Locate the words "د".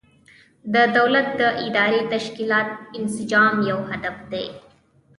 0.73-0.75, 1.39-1.43